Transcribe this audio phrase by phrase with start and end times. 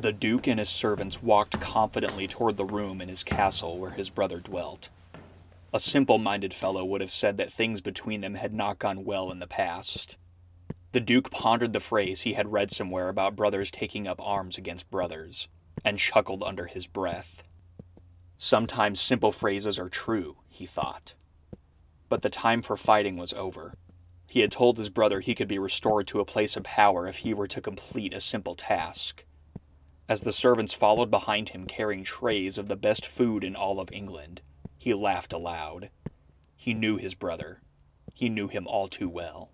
[0.00, 4.08] The Duke and his servants walked confidently toward the room in his castle where his
[4.08, 4.88] brother dwelt.
[5.74, 9.30] A simple minded fellow would have said that things between them had not gone well
[9.30, 10.16] in the past.
[10.92, 14.90] The Duke pondered the phrase he had read somewhere about brothers taking up arms against
[14.90, 15.48] brothers,
[15.84, 17.44] and chuckled under his breath.
[18.38, 21.12] Sometimes simple phrases are true, he thought.
[22.08, 23.74] But the time for fighting was over.
[24.26, 27.18] He had told his brother he could be restored to a place of power if
[27.18, 29.24] he were to complete a simple task.
[30.10, 33.92] As the servants followed behind him carrying trays of the best food in all of
[33.92, 34.42] England,
[34.76, 35.88] he laughed aloud.
[36.56, 37.60] He knew his brother.
[38.12, 39.52] He knew him all too well.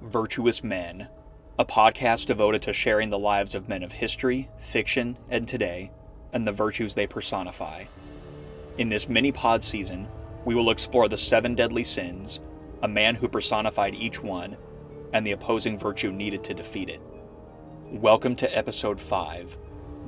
[0.00, 1.08] Virtuous Men,
[1.58, 5.90] a podcast devoted to sharing the lives of men of history, fiction, and today,
[6.32, 7.86] and the virtues they personify.
[8.76, 10.08] In this mini pod season,
[10.44, 12.40] we will explore the seven deadly sins,
[12.82, 14.56] a man who personified each one,
[15.12, 17.00] and the opposing virtue needed to defeat it.
[17.84, 19.56] Welcome to episode 5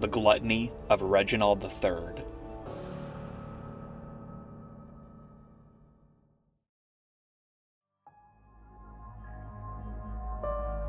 [0.00, 2.24] The Gluttony of Reginald III.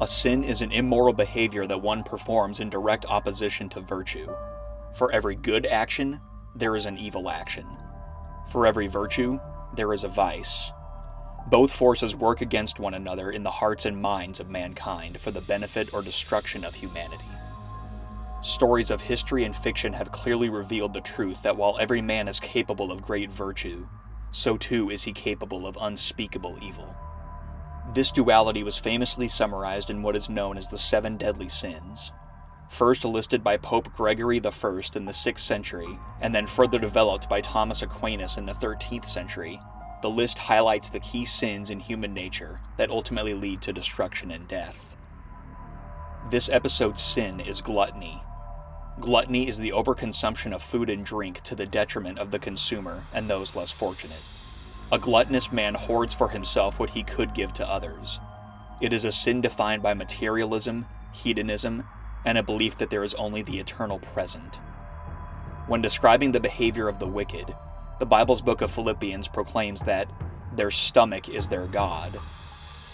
[0.02, 4.33] A sin is an immoral behavior that one performs in direct opposition to virtue.
[4.95, 6.20] For every good action,
[6.56, 7.66] there is an evil action.
[8.50, 9.40] For every virtue,
[9.76, 10.72] there is a vice.
[11.50, 15.42] Both forces work against one another in the hearts and minds of mankind for the
[15.42, 17.23] benefit or destruction of humanity.
[18.42, 22.39] Stories of history and fiction have clearly revealed the truth that while every man is
[22.39, 23.88] capable of great virtue,
[24.32, 26.95] so too is he capable of unspeakable evil.
[27.94, 32.11] This duality was famously summarized in what is known as the Seven Deadly Sins,
[32.70, 34.50] first listed by Pope Gregory I
[34.96, 39.60] in the 6th century, and then further developed by Thomas Aquinas in the 13th century.
[40.02, 44.48] The list highlights the key sins in human nature that ultimately lead to destruction and
[44.48, 44.95] death.
[46.30, 48.22] This episode's sin is gluttony.
[48.99, 53.30] Gluttony is the overconsumption of food and drink to the detriment of the consumer and
[53.30, 54.22] those less fortunate.
[54.92, 58.20] A gluttonous man hoards for himself what he could give to others.
[58.82, 61.84] It is a sin defined by materialism, hedonism,
[62.27, 64.58] and a belief that there is only the eternal present.
[65.67, 67.55] When describing the behavior of the wicked,
[67.99, 70.11] the Bible's book of Philippians proclaims that
[70.54, 72.20] their stomach is their God.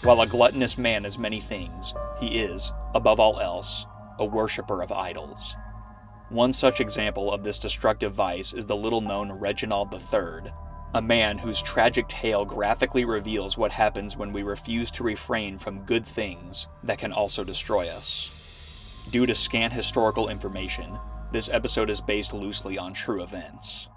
[0.04, 3.86] While a gluttonous man is many things, he is, above all else,
[4.20, 5.56] a worshipper of idols.
[6.28, 10.52] One such example of this destructive vice is the little known Reginald III,
[10.94, 15.80] a man whose tragic tale graphically reveals what happens when we refuse to refrain from
[15.80, 18.43] good things that can also destroy us.
[19.10, 20.98] Due to scant historical information,
[21.30, 23.88] this episode is based loosely on true events.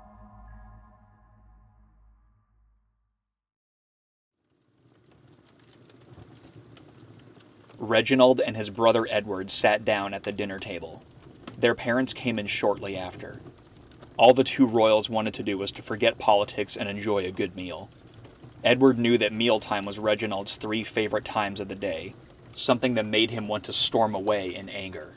[7.79, 11.03] Reginald and his brother Edward sat down at the dinner table.
[11.57, 13.39] Their parents came in shortly after.
[14.17, 17.55] All the two royals wanted to do was to forget politics and enjoy a good
[17.55, 17.89] meal.
[18.63, 22.13] Edward knew that mealtime was Reginald's three favorite times of the day,
[22.57, 25.13] something that made him want to storm away in anger.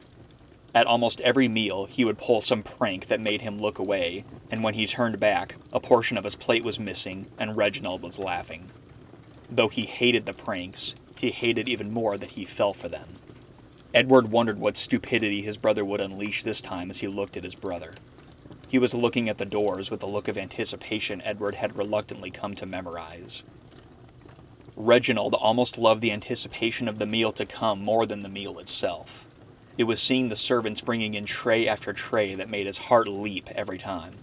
[0.74, 4.62] At almost every meal, he would pull some prank that made him look away, and
[4.62, 8.66] when he turned back, a portion of his plate was missing, and Reginald was laughing.
[9.50, 13.08] Though he hated the pranks, he hated even more that he fell for them.
[13.92, 17.56] Edward wondered what stupidity his brother would unleash this time as he looked at his
[17.56, 17.94] brother.
[18.68, 22.54] He was looking at the doors with a look of anticipation Edward had reluctantly come
[22.54, 23.42] to memorize.
[24.80, 29.26] Reginald almost loved the anticipation of the meal to come more than the meal itself.
[29.76, 33.50] It was seeing the servants bringing in tray after tray that made his heart leap
[33.50, 34.14] every time.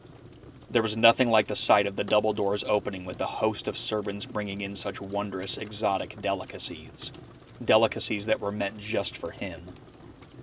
[0.70, 3.78] There was nothing like the sight of the double doors opening with the host of
[3.78, 7.12] servants bringing in such wondrous, exotic delicacies.
[7.64, 9.62] Delicacies that were meant just for him.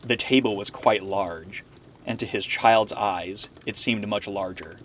[0.00, 1.64] The table was quite large,
[2.06, 4.78] and to his child's eyes, it seemed much larger.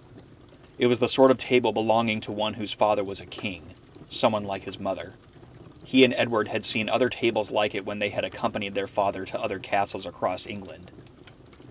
[0.79, 3.75] It was the sort of table belonging to one whose father was a king,
[4.09, 5.13] someone like his mother.
[5.83, 9.25] He and Edward had seen other tables like it when they had accompanied their father
[9.25, 10.91] to other castles across England.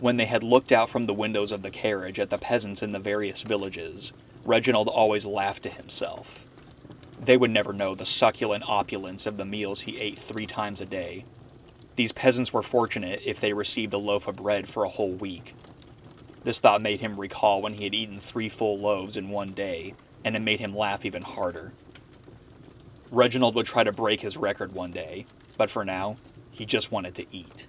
[0.00, 2.92] When they had looked out from the windows of the carriage at the peasants in
[2.92, 4.12] the various villages,
[4.44, 6.44] Reginald always laughed to himself.
[7.20, 10.86] They would never know the succulent opulence of the meals he ate three times a
[10.86, 11.24] day,
[11.98, 15.56] these peasants were fortunate if they received a loaf of bread for a whole week.
[16.44, 19.94] This thought made him recall when he had eaten three full loaves in one day,
[20.24, 21.72] and it made him laugh even harder.
[23.10, 25.24] Reginald would try to break his record one day,
[25.56, 26.16] but for now,
[26.50, 27.66] he just wanted to eat.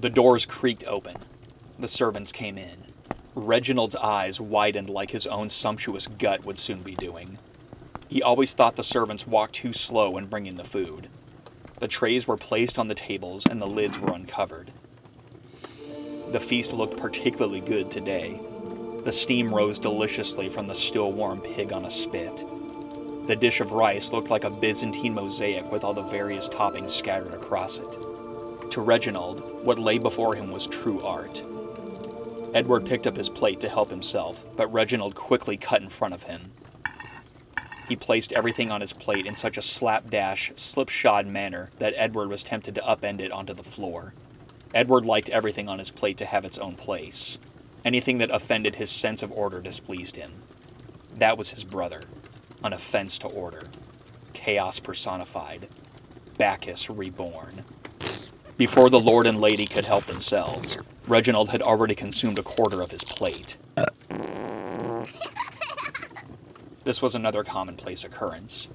[0.00, 1.16] The doors creaked open.
[1.78, 2.76] The servants came in.
[3.34, 7.38] Reginald's eyes widened like his own sumptuous gut would soon be doing.
[8.08, 11.08] He always thought the servants walked too slow in bringing the food.
[11.80, 14.70] The trays were placed on the tables and the lids were uncovered.
[16.30, 18.40] The feast looked particularly good today.
[19.06, 22.44] The steam rose deliciously from the still warm pig on a spit.
[23.28, 27.32] The dish of rice looked like a Byzantine mosaic with all the various toppings scattered
[27.32, 27.92] across it.
[28.72, 31.44] To Reginald, what lay before him was true art.
[32.52, 36.24] Edward picked up his plate to help himself, but Reginald quickly cut in front of
[36.24, 36.50] him.
[37.88, 42.42] He placed everything on his plate in such a slapdash, slipshod manner that Edward was
[42.42, 44.14] tempted to upend it onto the floor.
[44.74, 47.38] Edward liked everything on his plate to have its own place.
[47.86, 50.42] Anything that offended his sense of order displeased him.
[51.14, 52.00] That was his brother.
[52.64, 53.68] An offense to order.
[54.32, 55.68] Chaos personified.
[56.36, 57.62] Bacchus reborn.
[58.56, 62.90] Before the lord and lady could help themselves, Reginald had already consumed a quarter of
[62.90, 63.56] his plate.
[66.82, 68.66] This was another commonplace occurrence.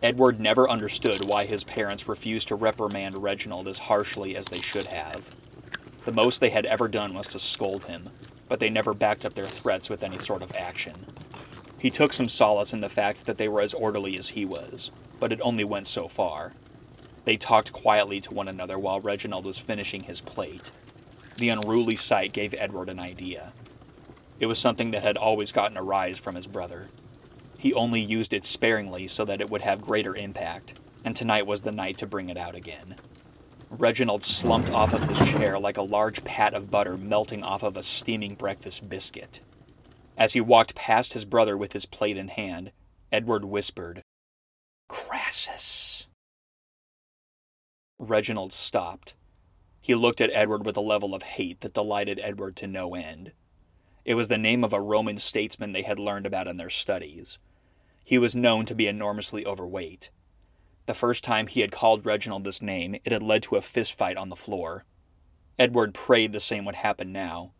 [0.00, 4.86] Edward never understood why his parents refused to reprimand Reginald as harshly as they should
[4.86, 5.34] have.
[6.04, 8.10] The most they had ever done was to scold him,
[8.48, 11.06] but they never backed up their threats with any sort of action.
[11.78, 14.90] He took some solace in the fact that they were as orderly as he was,
[15.20, 16.52] but it only went so far.
[17.24, 20.70] They talked quietly to one another while Reginald was finishing his plate.
[21.36, 23.52] The unruly sight gave Edward an idea.
[24.38, 26.88] It was something that had always gotten a rise from his brother.
[27.58, 31.62] He only used it sparingly so that it would have greater impact, and tonight was
[31.62, 32.96] the night to bring it out again.
[33.78, 37.76] Reginald slumped off of his chair like a large pat of butter melting off of
[37.76, 39.40] a steaming breakfast biscuit.
[40.16, 42.72] As he walked past his brother with his plate in hand,
[43.12, 44.02] Edward whispered,
[44.88, 46.06] Crassus.
[47.98, 49.14] Reginald stopped.
[49.80, 53.32] He looked at Edward with a level of hate that delighted Edward to no end.
[54.06, 57.38] It was the name of a Roman statesman they had learned about in their studies.
[58.02, 60.10] He was known to be enormously overweight.
[60.86, 64.16] The first time he had called Reginald this name, it had led to a fistfight
[64.16, 64.84] on the floor.
[65.58, 67.52] Edward prayed the same would happen now.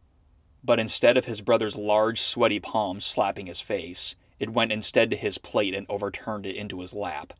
[0.62, 5.16] But instead of his brother's large, sweaty palm slapping his face, it went instead to
[5.16, 7.32] his plate and overturned it into his lap.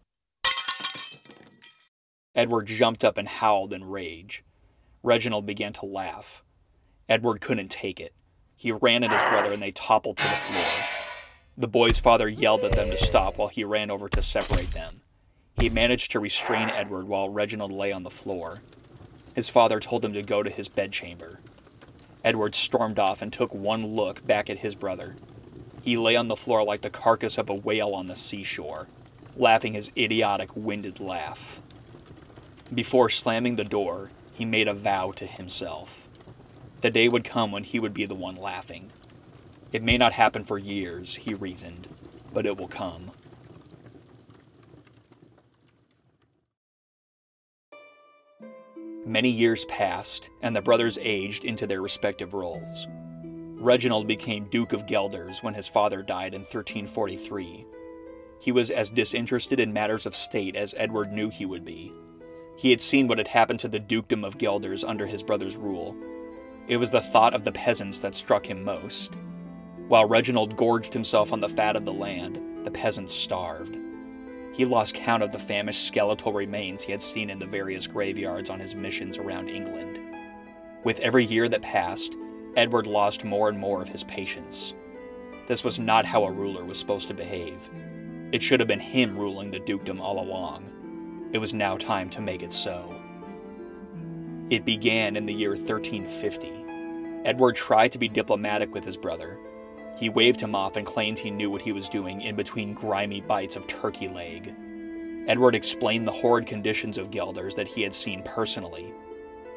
[2.35, 4.45] Edward jumped up and howled in rage.
[5.03, 6.43] Reginald began to laugh.
[7.09, 8.13] Edward couldn't take it.
[8.57, 10.87] He ran at his brother and they toppled to the floor.
[11.57, 15.03] The boy's father yelled at them to stop while he ran over to separate them.
[15.59, 18.61] He managed to restrain Edward while Reginald lay on the floor.
[19.35, 21.41] His father told him to go to his bedchamber.
[22.23, 25.17] Edward stormed off and took one look back at his brother.
[25.83, 28.89] He lay on the floor like the carcass of a whale on the seashore,
[29.37, 31.61] laughing his idiotic, winded laugh.
[32.75, 36.09] Before slamming the door, he made a vow to himself.
[36.81, 38.91] The day would come when he would be the one laughing.
[39.73, 41.89] It may not happen for years, he reasoned,
[42.35, 43.13] but it will come.
[49.07, 52.87] Many years passed, and the brothers aged into their respective roles.
[53.59, 57.65] Reginald became Duke of Guelders when his father died in 1343.
[58.41, 61.95] He was as disinterested in matters of state as Edward knew he would be,
[62.57, 65.95] he had seen what had happened to the dukedom of Guelders under his brother's rule.
[66.69, 69.13] It was the thought of the peasants that struck him most.
[69.89, 73.79] While Reginald gorged himself on the fat of the land, the peasants starved.
[74.57, 78.49] He lost count of the famished skeletal remains he had seen in the various graveyards
[78.49, 79.99] on his missions around England.
[80.83, 82.15] With every year that passed,
[82.57, 84.73] Edward lost more and more of his patience.
[85.47, 87.69] This was not how a ruler was supposed to behave.
[88.33, 91.29] It should have been him ruling the dukedom all along.
[91.33, 92.95] It was now time to make it so.
[94.49, 97.27] It began in the year 1350.
[97.27, 99.39] Edward tried to be diplomatic with his brother.
[99.97, 103.21] He waved him off and claimed he knew what he was doing in between grimy
[103.23, 104.55] bites of turkey leg.
[105.27, 108.93] Edward explained the horrid conditions of Guelders that he had seen personally.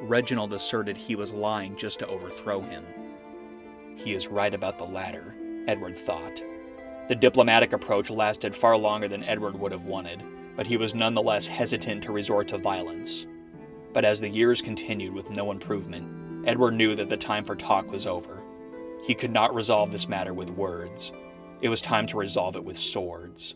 [0.02, 2.86] Reginald asserted he was lying just to overthrow him.
[3.96, 5.36] He is right about the latter,
[5.68, 6.42] Edward thought.
[7.10, 10.24] The diplomatic approach lasted far longer than Edward would have wanted,
[10.56, 13.28] but he was nonetheless hesitant to resort to violence.
[13.94, 17.92] But as the years continued with no improvement, Edward knew that the time for talk
[17.92, 18.42] was over.
[19.04, 21.12] He could not resolve this matter with words.
[21.62, 23.56] It was time to resolve it with swords.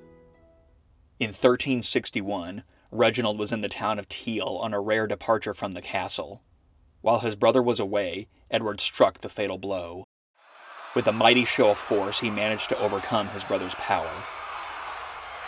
[1.20, 5.82] In 1361, Reginald was in the town of Tiel on a rare departure from the
[5.82, 6.42] castle.
[7.02, 10.06] While his brother was away, Edward struck the fatal blow.
[10.96, 14.12] With a mighty show of force, he managed to overcome his brother's power.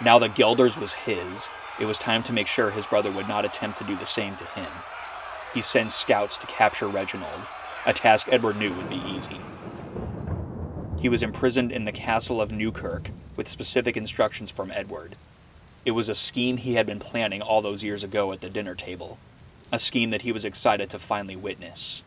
[0.04, 1.50] Now that Guelders was his,
[1.80, 4.36] it was time to make sure his brother would not attempt to do the same
[4.38, 4.72] to him.
[5.54, 7.42] He sent scouts to capture Reginald.
[7.86, 9.40] a task Edward knew would be easy.
[11.06, 15.16] He was imprisoned in the castle of Newkirk with specific instructions from Edward.
[15.86, 18.74] It was a scheme he had been planning all those years ago at the dinner
[18.74, 19.20] table,
[19.72, 22.02] a scheme that he was excited to finally witness.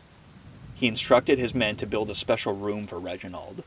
[0.74, 3.62] He instructed his men to build a special room for Reginald.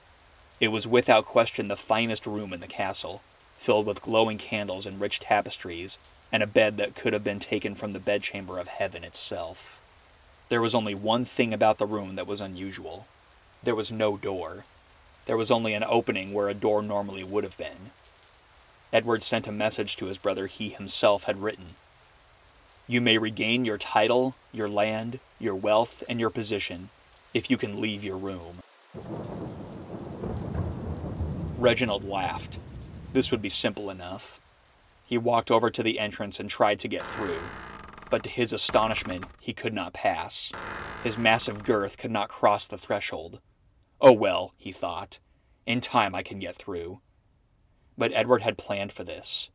[0.59, 3.21] It was without question the finest room in the castle,
[3.55, 5.97] filled with glowing candles and rich tapestries,
[6.29, 9.79] and a bed that could have been taken from the bedchamber of heaven itself.
[10.49, 13.07] There was only one thing about the room that was unusual
[13.63, 14.65] there was no door.
[15.25, 17.91] There was only an opening where a door normally would have been.
[18.91, 21.75] Edward sent a message to his brother he himself had written.
[22.87, 26.89] You may regain your title, your land, your wealth, and your position
[27.33, 28.59] if you can leave your room.
[31.57, 32.57] Reginald laughed.
[33.13, 34.39] This would be simple enough.
[35.05, 37.39] He walked over to the entrance and tried to get through,
[38.09, 40.51] but to his astonishment, he could not pass.
[41.03, 43.39] His massive girth could not cross the threshold.
[44.01, 45.19] Oh well, he thought.
[45.65, 47.01] In time I can get through
[48.01, 49.51] but Edward had planned for this.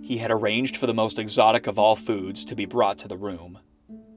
[0.00, 3.16] He had arranged for the most exotic of all foods to be brought to the
[3.16, 3.58] room.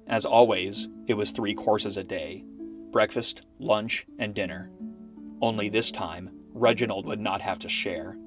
[0.06, 2.46] As always, it was three courses a day
[2.92, 4.70] breakfast, lunch, and dinner.
[5.42, 8.20] Only this time, Reginald would not have to share.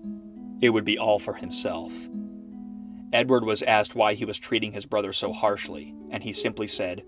[0.60, 1.92] It would be all for himself.
[3.12, 7.04] Edward was asked why he was treating his brother so harshly, and he simply said,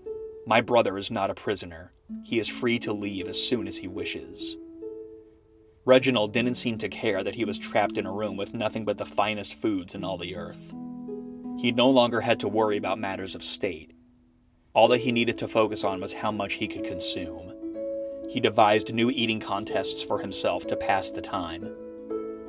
[0.49, 1.93] My brother is not a prisoner.
[2.23, 4.57] He is free to leave as soon as he wishes.
[5.85, 8.97] Reginald didn't seem to care that he was trapped in a room with nothing but
[8.97, 10.73] the finest foods in all the earth.
[11.59, 13.93] He no longer had to worry about matters of state.
[14.73, 17.53] All that he needed to focus on was how much he could consume.
[18.27, 21.71] He devised new eating contests for himself to pass the time.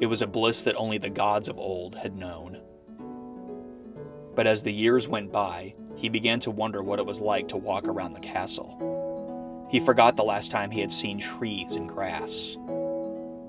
[0.00, 2.62] It was a bliss that only the gods of old had known.
[4.34, 7.56] But as the years went by, he began to wonder what it was like to
[7.56, 9.66] walk around the castle.
[9.70, 12.56] He forgot the last time he had seen trees and grass.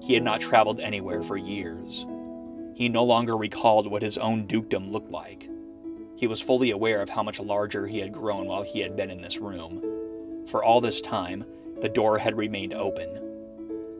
[0.01, 2.05] He had not traveled anywhere for years.
[2.75, 5.49] He no longer recalled what his own dukedom looked like.
[6.17, 9.09] He was fully aware of how much larger he had grown while he had been
[9.09, 9.81] in this room.
[10.47, 11.45] For all this time,
[11.81, 13.09] the door had remained open.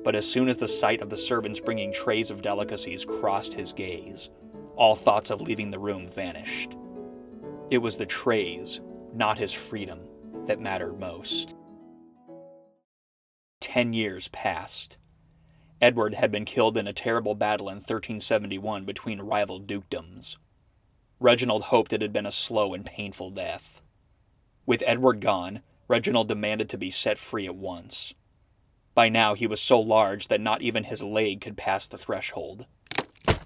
[0.03, 3.73] But as soon as the sight of the servants bringing trays of delicacies crossed his
[3.73, 4.29] gaze,
[4.75, 6.75] all thoughts of leaving the room vanished.
[7.70, 8.80] It was the trays,
[9.13, 10.00] not his freedom,
[10.46, 11.56] that mattered most.
[13.60, 14.98] Ten years passed.
[15.82, 20.38] Edward had been killed in a terrible battle in 1371 between rival dukedoms.
[21.20, 23.82] Reginald hoped it had been a slow and painful death.
[24.66, 28.13] With Edward gone, Reginald demanded to be set free at once.
[28.94, 32.66] By now he was so large that not even his leg could pass the threshold.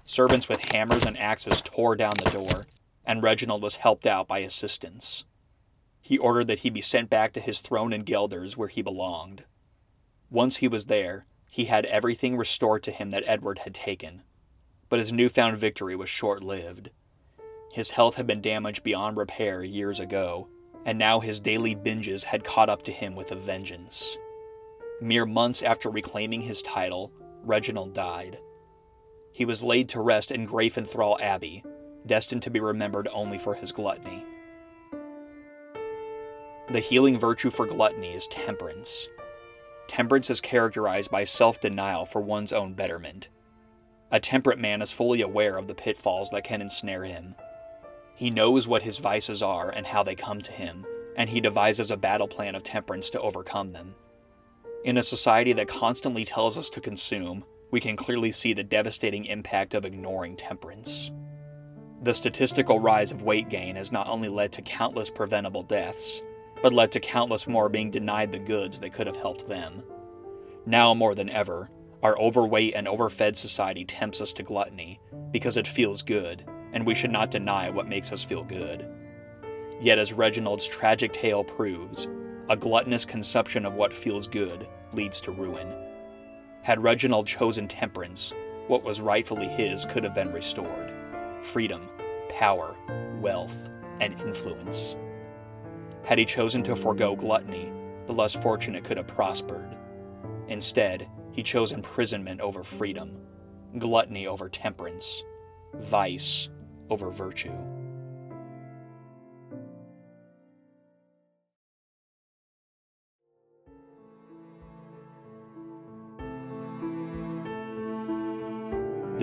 [0.06, 2.66] Servants with hammers and axes tore down the door,
[3.04, 5.24] and Reginald was helped out by assistants.
[6.00, 9.44] He ordered that he be sent back to his throne in Guelders where he belonged.
[10.30, 14.22] Once he was there, he had everything restored to him that Edward had taken.
[14.88, 16.90] But his newfound victory was short lived.
[17.72, 20.48] His health had been damaged beyond repair years ago,
[20.84, 24.16] and now his daily binges had caught up to him with a vengeance.
[25.00, 28.38] Mere months after reclaiming his title, Reginald died.
[29.36, 31.62] He was laid to rest in Grafenthal Abbey,
[32.06, 34.24] destined to be remembered only for his gluttony.
[36.70, 39.08] The healing virtue for gluttony is temperance.
[39.88, 43.28] Temperance is characterized by self denial for one's own betterment.
[44.10, 47.34] A temperate man is fully aware of the pitfalls that can ensnare him.
[48.14, 51.90] He knows what his vices are and how they come to him, and he devises
[51.90, 53.96] a battle plan of temperance to overcome them.
[54.82, 59.24] In a society that constantly tells us to consume, we can clearly see the devastating
[59.24, 61.10] impact of ignoring temperance.
[62.02, 66.22] The statistical rise of weight gain has not only led to countless preventable deaths,
[66.62, 69.82] but led to countless more being denied the goods that could have helped them.
[70.64, 71.70] Now more than ever,
[72.02, 75.00] our overweight and overfed society tempts us to gluttony
[75.32, 78.88] because it feels good, and we should not deny what makes us feel good.
[79.80, 82.08] Yet, as Reginald's tragic tale proves,
[82.48, 85.85] a gluttonous consumption of what feels good leads to ruin.
[86.66, 88.32] Had Reginald chosen temperance,
[88.66, 90.92] what was rightfully his could have been restored
[91.40, 91.88] freedom,
[92.28, 92.74] power,
[93.20, 93.68] wealth,
[94.00, 94.96] and influence.
[96.04, 97.70] Had he chosen to forego gluttony,
[98.06, 99.76] the less fortunate could have prospered.
[100.48, 103.16] Instead, he chose imprisonment over freedom,
[103.78, 105.22] gluttony over temperance,
[105.74, 106.48] vice
[106.90, 107.54] over virtue.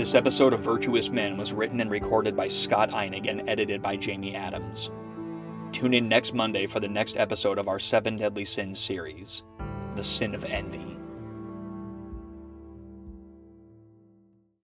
[0.03, 3.95] This episode of Virtuous Men was written and recorded by Scott Einig and edited by
[3.95, 4.91] Jamie Adams.
[5.71, 9.43] Tune in next Monday for the next episode of our Seven Deadly Sins series
[9.95, 10.97] The Sin of Envy.